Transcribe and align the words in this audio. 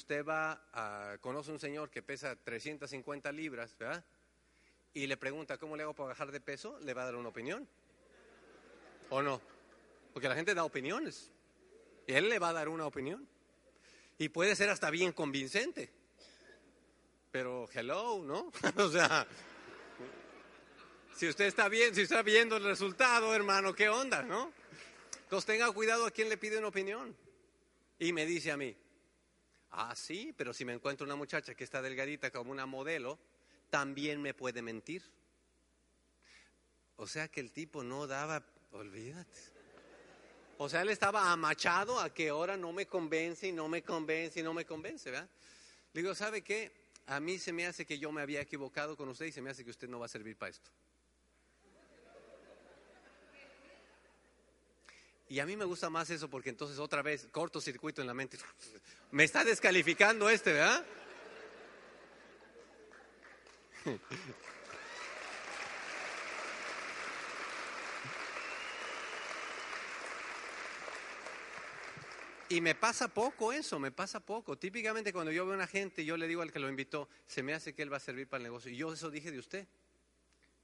usted 0.00 0.24
va 0.24 0.58
a, 0.72 1.18
conoce 1.20 1.52
un 1.52 1.58
señor 1.58 1.90
que 1.90 2.02
pesa 2.02 2.34
350 2.34 3.30
libras, 3.32 3.76
¿verdad? 3.78 4.02
Y 4.94 5.06
le 5.06 5.18
pregunta, 5.18 5.58
¿cómo 5.58 5.76
le 5.76 5.82
hago 5.82 5.92
para 5.92 6.08
bajar 6.08 6.32
de 6.32 6.40
peso? 6.40 6.78
Le 6.80 6.94
va 6.94 7.02
a 7.02 7.04
dar 7.04 7.16
una 7.16 7.28
opinión. 7.28 7.68
¿O 9.10 9.20
no? 9.20 9.42
Porque 10.14 10.26
la 10.26 10.34
gente 10.34 10.54
da 10.54 10.64
opiniones. 10.64 11.30
Y 12.06 12.14
él 12.14 12.30
le 12.30 12.38
va 12.38 12.48
a 12.48 12.52
dar 12.54 12.70
una 12.70 12.86
opinión. 12.86 13.28
Y 14.16 14.30
puede 14.30 14.56
ser 14.56 14.70
hasta 14.70 14.88
bien 14.88 15.12
convincente. 15.12 15.90
Pero, 17.30 17.68
hello, 17.74 18.22
¿no? 18.24 18.50
o 18.82 18.88
sea, 18.88 19.26
si 21.14 21.28
usted 21.28 21.44
está 21.44 21.68
bien, 21.68 21.94
si 21.94 22.00
está 22.02 22.22
viendo 22.22 22.56
el 22.56 22.64
resultado, 22.64 23.34
hermano, 23.34 23.74
¿qué 23.74 23.90
onda, 23.90 24.22
no? 24.22 24.50
Entonces 25.24 25.46
tenga 25.46 25.70
cuidado 25.72 26.06
a 26.06 26.10
quien 26.10 26.30
le 26.30 26.38
pide 26.38 26.56
una 26.56 26.68
opinión. 26.68 27.14
Y 27.98 28.14
me 28.14 28.24
dice 28.24 28.50
a 28.50 28.56
mí, 28.56 28.74
ah, 29.70 29.94
sí, 29.96 30.34
pero 30.36 30.52
si 30.52 30.64
me 30.64 30.72
encuentro 30.72 31.04
una 31.04 31.16
muchacha 31.16 31.54
que 31.54 31.64
está 31.64 31.82
delgadita 31.82 32.30
como 32.30 32.50
una 32.50 32.66
modelo, 32.66 33.18
también 33.70 34.20
me 34.20 34.34
puede 34.34 34.62
mentir. 34.62 35.02
O 36.96 37.06
sea 37.06 37.28
que 37.28 37.40
el 37.40 37.50
tipo 37.52 37.82
no 37.82 38.06
daba, 38.06 38.44
olvídate. 38.72 39.38
O 40.58 40.68
sea, 40.68 40.82
él 40.82 40.90
estaba 40.90 41.32
amachado 41.32 41.98
a 41.98 42.12
que 42.12 42.28
ahora 42.28 42.56
no 42.56 42.72
me 42.72 42.86
convence 42.86 43.48
y 43.48 43.52
no 43.52 43.68
me 43.68 43.82
convence 43.82 44.40
y 44.40 44.42
no 44.42 44.52
me 44.52 44.66
convence, 44.66 45.10
¿verdad? 45.10 45.28
Le 45.94 46.02
digo, 46.02 46.14
¿sabe 46.14 46.42
qué? 46.42 46.70
A 47.06 47.18
mí 47.18 47.38
se 47.38 47.52
me 47.52 47.66
hace 47.66 47.86
que 47.86 47.98
yo 47.98 48.12
me 48.12 48.20
había 48.20 48.42
equivocado 48.42 48.96
con 48.96 49.08
usted 49.08 49.26
y 49.26 49.32
se 49.32 49.40
me 49.40 49.48
hace 49.48 49.64
que 49.64 49.70
usted 49.70 49.88
no 49.88 49.98
va 49.98 50.04
a 50.06 50.10
servir 50.10 50.36
para 50.36 50.50
esto. 50.50 50.70
Y 55.30 55.38
a 55.38 55.46
mí 55.46 55.56
me 55.56 55.64
gusta 55.64 55.88
más 55.88 56.10
eso 56.10 56.28
porque 56.28 56.50
entonces 56.50 56.80
otra 56.80 57.02
vez 57.02 57.28
cortocircuito 57.30 58.00
en 58.00 58.08
la 58.08 58.14
mente. 58.14 58.36
Me 59.12 59.22
está 59.22 59.44
descalificando 59.44 60.28
este, 60.28 60.52
¿verdad? 60.52 60.84
Y 72.52 72.60
me 72.60 72.74
pasa 72.74 73.06
poco 73.06 73.52
eso, 73.52 73.78
me 73.78 73.92
pasa 73.92 74.18
poco. 74.18 74.58
Típicamente 74.58 75.12
cuando 75.12 75.30
yo 75.30 75.44
veo 75.44 75.52
a 75.52 75.56
una 75.56 75.68
gente, 75.68 76.04
yo 76.04 76.16
le 76.16 76.26
digo 76.26 76.42
al 76.42 76.50
que 76.50 76.58
lo 76.58 76.68
invitó, 76.68 77.08
se 77.28 77.44
me 77.44 77.54
hace 77.54 77.74
que 77.74 77.82
él 77.82 77.92
va 77.92 77.98
a 77.98 78.00
servir 78.00 78.26
para 78.26 78.38
el 78.38 78.42
negocio. 78.42 78.72
Y 78.72 78.76
yo 78.76 78.92
eso 78.92 79.08
dije 79.08 79.30
de 79.30 79.38
usted. 79.38 79.68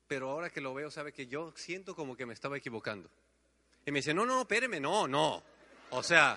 Pero 0.08 0.28
ahora 0.30 0.50
que 0.50 0.60
lo 0.60 0.74
veo, 0.74 0.90
sabe 0.90 1.12
que 1.12 1.28
yo 1.28 1.52
siento 1.54 1.94
como 1.94 2.16
que 2.16 2.26
me 2.26 2.34
estaba 2.34 2.56
equivocando. 2.56 3.08
Y 3.86 3.92
me 3.92 4.00
dice, 4.00 4.12
no, 4.12 4.26
no, 4.26 4.40
espéreme, 4.40 4.80
no, 4.80 5.06
no. 5.06 5.44
O 5.90 6.02
sea, 6.02 6.36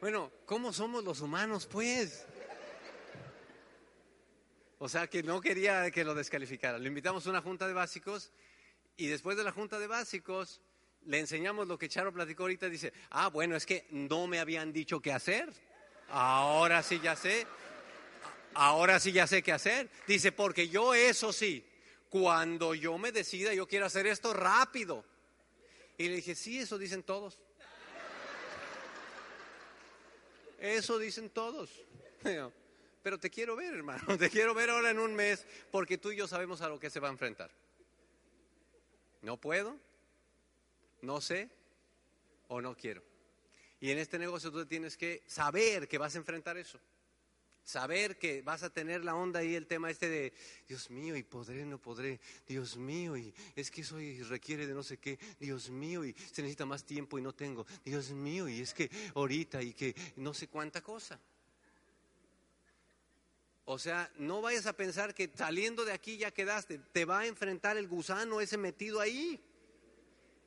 bueno, 0.00 0.30
¿cómo 0.46 0.72
somos 0.72 1.02
los 1.02 1.20
humanos, 1.20 1.66
pues? 1.66 2.24
O 4.78 4.88
sea, 4.88 5.08
que 5.08 5.24
no 5.24 5.40
quería 5.40 5.90
que 5.90 6.04
lo 6.04 6.14
descalificara. 6.14 6.78
Le 6.78 6.86
invitamos 6.86 7.26
a 7.26 7.30
una 7.30 7.42
junta 7.42 7.66
de 7.66 7.72
básicos 7.72 8.30
y 8.96 9.08
después 9.08 9.36
de 9.36 9.42
la 9.42 9.50
junta 9.50 9.80
de 9.80 9.88
básicos 9.88 10.60
le 11.04 11.18
enseñamos 11.18 11.66
lo 11.66 11.78
que 11.78 11.88
Charo 11.88 12.12
platicó 12.12 12.44
ahorita. 12.44 12.68
Dice, 12.68 12.92
ah, 13.10 13.28
bueno, 13.28 13.56
es 13.56 13.66
que 13.66 13.88
no 13.90 14.28
me 14.28 14.38
habían 14.38 14.72
dicho 14.72 15.00
qué 15.00 15.12
hacer. 15.12 15.52
Ahora 16.10 16.80
sí 16.84 17.00
ya 17.02 17.16
sé. 17.16 17.44
Ahora 18.54 19.00
sí 19.00 19.10
ya 19.10 19.26
sé 19.26 19.42
qué 19.42 19.50
hacer. 19.50 19.90
Dice, 20.06 20.30
porque 20.30 20.68
yo 20.68 20.94
eso 20.94 21.32
sí, 21.32 21.66
cuando 22.08 22.72
yo 22.76 22.98
me 22.98 23.10
decida, 23.10 23.52
yo 23.52 23.66
quiero 23.66 23.86
hacer 23.86 24.06
esto 24.06 24.32
rápido. 24.32 25.04
Y 25.98 26.08
le 26.08 26.16
dije, 26.16 26.34
sí, 26.34 26.58
eso 26.58 26.78
dicen 26.78 27.02
todos. 27.02 27.38
Eso 30.58 30.98
dicen 30.98 31.30
todos. 31.30 31.70
Pero 33.02 33.18
te 33.18 33.28
quiero 33.28 33.54
ver, 33.54 33.74
hermano. 33.74 34.16
Te 34.18 34.30
quiero 34.30 34.54
ver 34.54 34.70
ahora 34.70 34.90
en 34.90 34.98
un 34.98 35.14
mes 35.14 35.46
porque 35.70 35.98
tú 35.98 36.10
y 36.10 36.16
yo 36.16 36.26
sabemos 36.26 36.62
a 36.62 36.68
lo 36.68 36.80
que 36.80 36.88
se 36.88 37.00
va 37.00 37.08
a 37.08 37.12
enfrentar. 37.12 37.50
No 39.20 39.36
puedo, 39.36 39.76
no 41.02 41.20
sé 41.20 41.50
o 42.48 42.62
no 42.62 42.74
quiero. 42.74 43.02
Y 43.78 43.90
en 43.90 43.98
este 43.98 44.18
negocio 44.18 44.50
tú 44.50 44.64
tienes 44.64 44.96
que 44.96 45.22
saber 45.26 45.86
que 45.86 45.98
vas 45.98 46.14
a 46.14 46.18
enfrentar 46.18 46.56
eso. 46.56 46.80
Saber 47.64 48.18
que 48.18 48.42
vas 48.42 48.62
a 48.62 48.70
tener 48.70 49.04
la 49.04 49.14
onda 49.14 49.40
ahí, 49.40 49.54
el 49.54 49.66
tema 49.66 49.90
este 49.90 50.08
de, 50.08 50.32
Dios 50.68 50.90
mío, 50.90 51.16
y 51.16 51.22
podré, 51.22 51.64
no 51.64 51.78
podré, 51.78 52.20
Dios 52.46 52.76
mío, 52.76 53.16
y 53.16 53.34
es 53.56 53.70
que 53.70 53.80
eso 53.80 53.96
requiere 54.28 54.66
de 54.66 54.74
no 54.74 54.82
sé 54.82 54.98
qué, 54.98 55.18
Dios 55.40 55.70
mío, 55.70 56.04
y 56.04 56.12
se 56.12 56.42
necesita 56.42 56.66
más 56.66 56.84
tiempo 56.84 57.18
y 57.18 57.22
no 57.22 57.34
tengo, 57.34 57.66
Dios 57.82 58.10
mío, 58.10 58.48
y 58.48 58.60
es 58.60 58.74
que 58.74 58.90
ahorita 59.14 59.62
y 59.62 59.72
que 59.72 59.94
no 60.16 60.34
sé 60.34 60.48
cuánta 60.48 60.82
cosa. 60.82 61.18
O 63.66 63.78
sea, 63.78 64.10
no 64.18 64.42
vayas 64.42 64.66
a 64.66 64.74
pensar 64.74 65.14
que 65.14 65.30
saliendo 65.34 65.86
de 65.86 65.92
aquí 65.92 66.18
ya 66.18 66.30
quedaste, 66.30 66.78
te 66.92 67.06
va 67.06 67.20
a 67.20 67.26
enfrentar 67.26 67.78
el 67.78 67.88
gusano 67.88 68.42
ese 68.42 68.58
metido 68.58 69.00
ahí. 69.00 69.42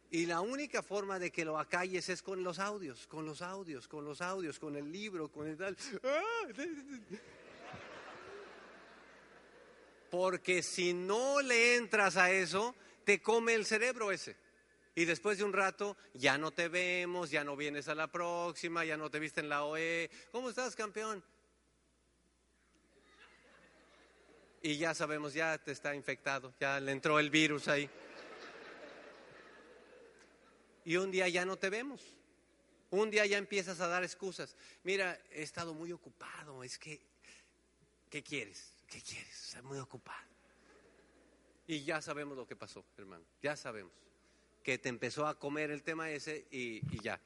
Y 0.10 0.26
la 0.26 0.40
única 0.40 0.82
forma 0.82 1.20
de 1.20 1.32
que 1.32 1.44
lo 1.44 1.60
acalles 1.60 2.08
es 2.08 2.22
con 2.22 2.42
los 2.42 2.60
audios, 2.60 3.08
con 3.08 3.26
los 3.26 3.42
audios, 3.42 3.88
con 3.90 4.06
los 4.06 4.22
audios, 4.22 4.58
con 4.58 4.78
el 4.78 4.90
libro, 4.90 5.30
con 5.30 5.48
el 5.48 5.58
tal. 5.58 5.76
Porque 10.10 10.64
si 10.64 10.94
no 10.94 11.42
le 11.42 11.76
entras 11.76 12.16
a 12.16 12.32
eso, 12.32 12.74
te 13.04 13.22
come 13.22 13.54
el 13.54 13.66
cerebro 13.66 14.12
ese. 14.12 14.38
Y 14.96 15.04
después 15.04 15.38
de 15.38 15.44
un 15.44 15.52
rato, 15.52 15.98
ya 16.14 16.38
no 16.38 16.52
te 16.52 16.70
vemos, 16.70 17.30
ya 17.30 17.44
no 17.44 17.58
vienes 17.58 17.90
a 17.90 17.96
la 17.96 18.08
próxima, 18.10 18.86
ya 18.86 18.96
no 18.96 19.12
te 19.12 19.20
viste 19.20 19.42
en 19.42 19.50
la 19.50 19.66
OE. 19.66 20.10
¿Cómo 20.32 20.50
estás, 20.50 20.76
campeón? 20.76 21.22
Y 24.62 24.78
ya 24.78 24.94
sabemos, 24.94 25.34
ya 25.34 25.58
te 25.58 25.74
está 25.74 25.94
infectado, 25.94 26.54
ya 26.60 26.80
le 26.80 26.94
entró 26.94 27.20
el 27.20 27.30
virus 27.30 27.68
ahí 27.68 27.90
y 30.88 30.96
un 30.96 31.12
día 31.12 31.28
ya 31.28 31.44
no 31.44 31.58
te 31.58 31.70
vemos. 31.70 32.02
Un 32.92 33.12
día 33.12 33.26
ya 33.26 33.38
empiezas 33.38 33.82
a 33.82 33.90
dar 33.90 34.06
excusas. 34.06 34.56
Mira, 34.84 35.20
he 35.32 35.44
estado 35.44 35.74
muy 35.74 35.92
ocupado, 35.92 36.64
es 36.64 36.80
que, 36.80 37.02
¿qué 38.10 38.24
quieres? 38.24 38.74
¿Qué 38.88 39.02
quieres? 39.02 39.48
Estoy 39.48 39.64
muy 39.64 39.80
ocupado. 39.80 40.26
Y 41.68 41.84
ya 41.84 42.02
sabemos 42.02 42.38
lo 42.38 42.48
que 42.48 42.56
pasó, 42.56 42.86
hermano, 42.98 43.26
ya 43.42 43.58
sabemos. 43.58 43.92
Que 44.64 44.78
te 44.78 44.88
empezó 44.88 45.28
a 45.28 45.38
comer 45.38 45.72
el 45.72 45.84
tema 45.84 46.10
ese 46.10 46.48
y, 46.52 46.78
y 46.96 47.02
ya. 47.04 47.20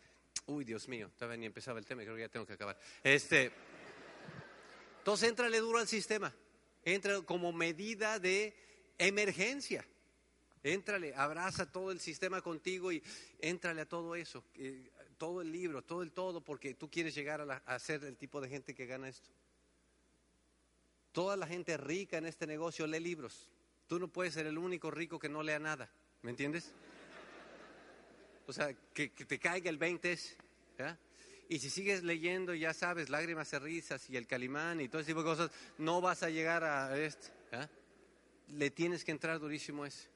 Uy, 0.47 0.65
Dios 0.65 0.87
mío, 0.87 1.11
todavía 1.15 1.37
ni 1.37 1.45
empezaba 1.45 1.77
el 1.77 1.85
tema, 1.85 2.01
creo 2.01 2.15
que 2.15 2.21
ya 2.21 2.29
tengo 2.29 2.47
que 2.47 2.53
acabar. 2.53 2.79
Este, 3.03 3.51
entonces, 4.97 5.29
entrale 5.29 5.59
duro 5.59 5.77
al 5.77 5.87
sistema. 5.87 6.33
Entra 6.83 7.21
como 7.21 7.53
medida 7.53 8.17
de 8.17 8.55
emergencia. 8.97 9.85
Éntrale, 10.63 11.15
abraza 11.15 11.71
todo 11.71 11.91
el 11.91 11.99
sistema 11.99 12.41
contigo 12.41 12.91
y 12.91 13.01
éntrale 13.39 13.81
a 13.81 13.89
todo 13.89 14.15
eso, 14.15 14.43
todo 15.17 15.41
el 15.41 15.51
libro, 15.51 15.81
todo 15.81 16.03
el 16.03 16.11
todo, 16.11 16.41
porque 16.41 16.75
tú 16.75 16.89
quieres 16.89 17.15
llegar 17.15 17.41
a, 17.65 17.79
ser 17.79 18.03
el 18.03 18.15
tipo 18.15 18.39
de 18.39 18.49
gente 18.49 18.75
que 18.75 18.85
gana 18.85 19.09
esto. 19.09 19.29
Toda 21.11 21.35
la 21.35 21.47
gente 21.47 21.75
rica 21.77 22.17
en 22.17 22.27
este 22.27 22.45
negocio 22.45 22.85
lee 22.85 22.99
libros. 22.99 23.49
Tú 23.87 23.99
no 23.99 24.07
puedes 24.07 24.35
ser 24.35 24.45
el 24.45 24.57
único 24.57 24.91
rico 24.91 25.17
que 25.17 25.29
no 25.29 25.41
lea 25.41 25.59
nada, 25.59 25.91
¿me 26.21 26.29
entiendes? 26.29 26.71
O 28.45 28.53
sea, 28.53 28.73
que, 28.93 29.09
te 29.09 29.39
caiga 29.39 29.69
el 29.69 29.77
20 29.77 30.11
es, 30.11 30.37
Y 31.49 31.57
si 31.57 31.71
sigues 31.71 32.03
leyendo, 32.03 32.53
ya 32.53 32.73
sabes, 32.73 33.09
lágrimas 33.09 33.51
y 33.53 33.57
risas 33.57 34.09
y 34.11 34.15
el 34.15 34.27
calimán 34.27 34.79
y 34.79 34.89
todo 34.89 35.01
ese 35.01 35.09
tipo 35.09 35.23
de 35.23 35.29
cosas, 35.29 35.51
no 35.79 36.01
vas 36.01 36.21
a 36.21 36.29
llegar 36.29 36.63
a 36.63 36.95
este. 36.99 37.29
Le 38.49 38.69
tienes 38.69 39.03
que 39.03 39.11
entrar 39.11 39.39
durísimo 39.39 39.85
ese. 39.85 40.11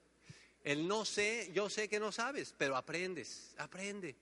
El 0.65 0.87
no 0.87 1.05
sé, 1.05 1.51
yo 1.53 1.69
sé 1.69 1.87
que 1.87 1.99
no 1.99 2.11
sabes, 2.11 2.55
pero 2.57 2.75
aprendes, 2.75 3.53
aprende, 3.59 4.15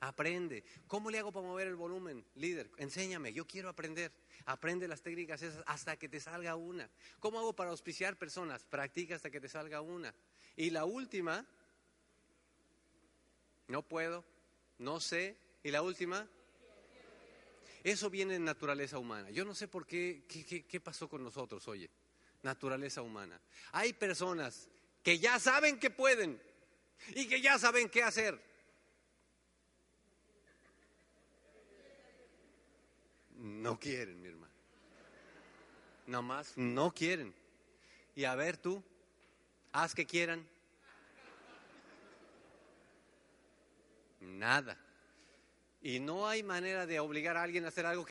aprende. 0.00 0.64
¿Cómo 0.88 1.12
le 1.12 1.20
hago 1.20 1.30
para 1.30 1.46
mover 1.46 1.68
el 1.68 1.76
volumen, 1.76 2.24
líder? 2.34 2.68
Enséñame, 2.78 3.32
yo 3.32 3.46
quiero 3.46 3.68
aprender. 3.68 4.10
Aprende 4.46 4.88
las 4.88 5.02
técnicas 5.02 5.42
esas 5.42 5.62
hasta 5.64 5.96
que 5.96 6.08
te 6.08 6.18
salga 6.18 6.56
una. 6.56 6.90
¿Cómo 7.20 7.38
hago 7.38 7.52
para 7.52 7.70
auspiciar 7.70 8.16
personas? 8.16 8.64
Practica 8.64 9.14
hasta 9.14 9.30
que 9.30 9.40
te 9.40 9.48
salga 9.48 9.80
una. 9.80 10.12
Y 10.56 10.70
la 10.70 10.84
última, 10.84 11.46
no 13.68 13.82
puedo, 13.82 14.24
no 14.78 14.98
sé. 14.98 15.36
Y 15.62 15.70
la 15.70 15.82
última, 15.82 16.28
eso 17.84 18.10
viene 18.10 18.34
en 18.34 18.44
naturaleza 18.44 18.98
humana. 18.98 19.30
Yo 19.30 19.44
no 19.44 19.54
sé 19.54 19.68
por 19.68 19.86
qué, 19.86 20.24
qué, 20.26 20.64
qué 20.66 20.80
pasó 20.80 21.08
con 21.08 21.22
nosotros, 21.22 21.68
oye, 21.68 21.88
naturaleza 22.42 23.02
humana. 23.02 23.40
Hay 23.70 23.92
personas 23.92 24.68
que 25.06 25.20
ya 25.20 25.38
saben 25.38 25.78
que 25.78 25.88
pueden 25.88 26.42
y 27.14 27.28
que 27.28 27.40
ya 27.40 27.60
saben 27.60 27.88
qué 27.88 28.02
hacer. 28.02 28.42
No 33.36 33.78
quieren, 33.78 34.20
mi 34.20 34.26
hermano. 34.26 34.52
Nomás 36.08 36.54
no 36.56 36.92
quieren. 36.92 37.32
Y 38.16 38.24
a 38.24 38.34
ver 38.34 38.56
tú, 38.56 38.82
haz 39.70 39.94
que 39.94 40.06
quieran. 40.06 40.44
Nada. 44.18 44.76
Y 45.82 46.00
no 46.00 46.26
hay 46.26 46.42
manera 46.42 46.84
de 46.84 46.98
obligar 46.98 47.36
a 47.36 47.44
alguien 47.44 47.64
a 47.64 47.68
hacer 47.68 47.86
algo 47.86 48.04